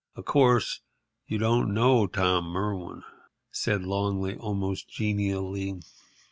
[0.15, 0.81] "Of course,
[1.27, 3.03] you don't know Tom Merwin,"
[3.51, 5.79] said Longley, almost genially.